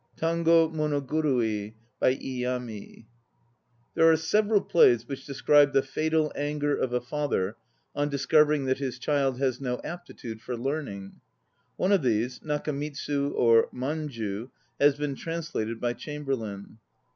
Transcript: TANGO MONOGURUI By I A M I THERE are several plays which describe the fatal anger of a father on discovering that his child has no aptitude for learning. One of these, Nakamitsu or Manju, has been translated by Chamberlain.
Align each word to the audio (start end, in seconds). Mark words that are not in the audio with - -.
TANGO 0.17 0.69
MONOGURUI 0.69 1.75
By 1.99 2.07
I 2.07 2.19
A 2.23 2.45
M 2.55 2.69
I 2.71 3.05
THERE 3.93 4.11
are 4.13 4.17
several 4.17 4.59
plays 4.61 5.07
which 5.07 5.27
describe 5.27 5.73
the 5.73 5.83
fatal 5.83 6.31
anger 6.35 6.75
of 6.75 6.91
a 6.91 6.99
father 6.99 7.55
on 7.95 8.09
discovering 8.09 8.65
that 8.65 8.79
his 8.79 8.97
child 8.97 9.37
has 9.37 9.61
no 9.61 9.79
aptitude 9.83 10.41
for 10.41 10.57
learning. 10.57 11.21
One 11.77 11.91
of 11.91 12.01
these, 12.01 12.39
Nakamitsu 12.39 13.33
or 13.35 13.69
Manju, 13.71 14.49
has 14.79 14.95
been 14.95 15.13
translated 15.13 15.79
by 15.79 15.93
Chamberlain. 15.93 16.79